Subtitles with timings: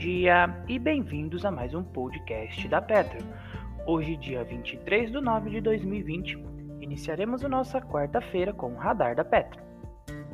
[0.00, 3.18] dia e bem-vindos a mais um podcast da Petro.
[3.86, 6.42] Hoje, dia 23 de nove de 2020,
[6.80, 9.62] iniciaremos a nossa quarta-feira com o Radar da Petro.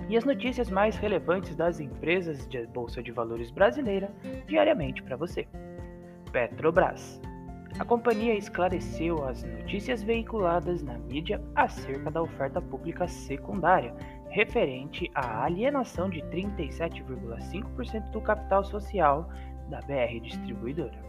[0.08, 4.08] E as notícias mais relevantes das empresas de Bolsa de Valores brasileira
[4.46, 5.48] diariamente para você.
[6.30, 7.20] Petrobras.
[7.76, 13.92] A companhia esclareceu as notícias veiculadas na mídia acerca da oferta pública secundária
[14.30, 19.28] referente à alienação de 37,5% do capital social
[19.68, 21.06] da BR Distribuidora.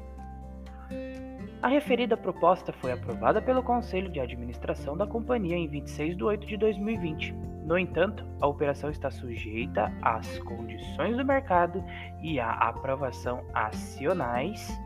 [1.62, 6.48] A referida proposta foi aprovada pelo Conselho de Administração da companhia em 26 de 8
[6.48, 7.34] de 2020.
[7.66, 11.84] No entanto, a operação está sujeita às condições do mercado
[12.22, 14.80] e à aprovação acionais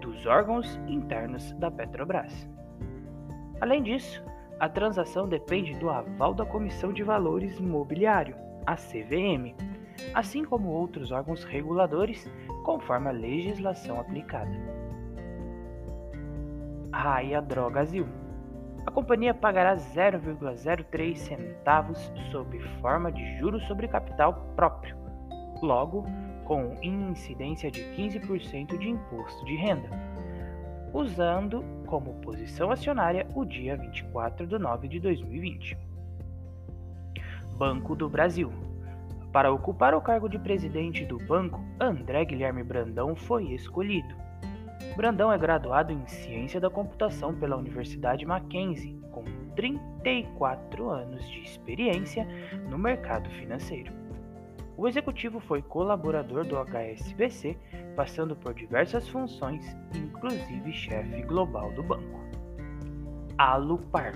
[0.00, 2.48] dos órgãos internos da Petrobras.
[3.60, 4.24] Além disso,
[4.58, 9.54] a transação depende do aval da Comissão de Valores Imobiliário, a CVM,
[10.14, 12.30] assim como outros órgãos reguladores,
[12.62, 14.50] conforme a legislação aplicada.
[16.92, 18.06] Raia Drogasil.
[18.86, 24.96] A companhia pagará 0,03 centavos sob forma de juros sobre capital próprio,
[25.62, 26.04] logo
[26.44, 29.88] com incidência de 15% de imposto de renda
[30.92, 35.76] usando como posição acionária o dia 24 de nove de 2020.
[37.56, 38.52] Banco do Brasil.
[39.32, 44.14] Para ocupar o cargo de presidente do banco, André Guilherme Brandão foi escolhido.
[44.94, 49.24] Brandão é graduado em Ciência da Computação pela Universidade Mackenzie, com
[49.56, 52.28] 34 anos de experiência
[52.68, 53.90] no mercado financeiro.
[54.76, 57.56] O executivo foi colaborador do HSBC,
[57.96, 62.20] passando por diversas funções, inclusive chefe global do banco.
[63.38, 64.12] Alupar.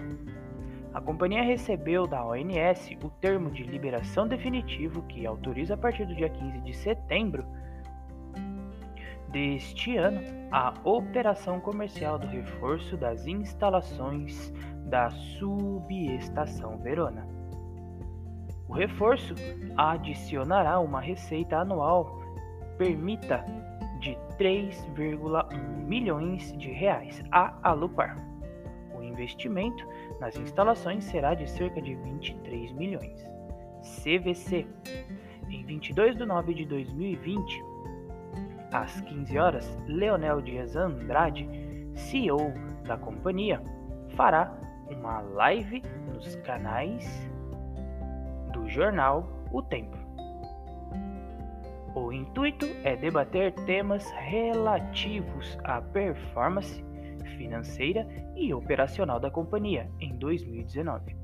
[0.96, 6.14] A companhia recebeu da ONS o termo de liberação definitivo que autoriza a partir do
[6.14, 7.44] dia 15 de setembro
[9.28, 14.50] deste ano a operação comercial do reforço das instalações
[14.86, 17.28] da subestação Verona.
[18.66, 19.34] O reforço
[19.76, 22.22] adicionará uma receita anual
[22.78, 23.44] permita
[24.00, 28.35] de 3,1 milhões de reais a Alupar.
[28.96, 29.86] O investimento
[30.18, 33.24] nas instalações será de cerca de 23 milhões.
[34.02, 34.66] CVC.
[35.48, 37.64] Em 22 de nove de 2020,
[38.72, 41.48] às 15 horas, Leonel Dias Andrade,
[41.94, 42.52] CEO
[42.84, 43.62] da companhia,
[44.16, 44.58] fará
[44.90, 45.82] uma live
[46.12, 47.30] nos canais
[48.52, 49.96] do jornal O Tempo.
[51.94, 56.84] O intuito é debater temas relativos à performance
[57.36, 61.16] financeira e operacional da companhia em 2019,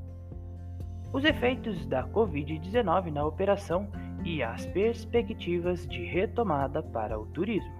[1.12, 3.88] os efeitos da Covid-19 na operação
[4.24, 7.72] e as perspectivas de retomada para o turismo.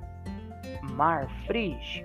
[0.92, 2.04] Marfrig,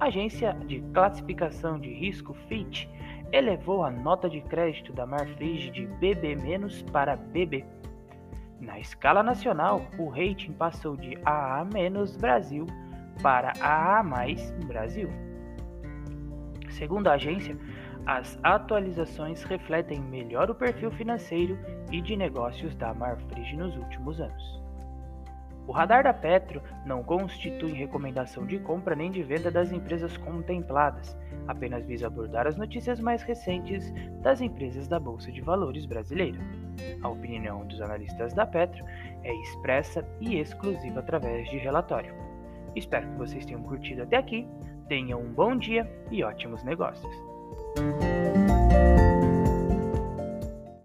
[0.00, 2.86] agência de classificação de risco Fitch,
[3.30, 6.36] elevou a nota de crédito da Marfrig de BB-
[6.90, 7.64] para BB.
[8.60, 11.66] Na escala nacional, o rating passou de AA-
[12.18, 12.66] Brasil
[13.22, 14.02] para AA+
[14.66, 15.08] Brasil.
[16.74, 17.56] Segundo a agência,
[18.04, 21.56] as atualizações refletem melhor o perfil financeiro
[21.92, 24.62] e de negócios da Marfrig nos últimos anos.
[25.68, 31.16] O radar da Petro não constitui recomendação de compra nem de venda das empresas contempladas,
[31.46, 36.38] apenas visa abordar as notícias mais recentes das empresas da Bolsa de Valores brasileira.
[37.02, 38.84] A opinião dos analistas da Petro
[39.22, 42.12] é expressa e exclusiva através de relatório.
[42.74, 44.46] Espero que vocês tenham curtido até aqui,
[44.88, 47.14] tenham um bom dia e ótimos negócios.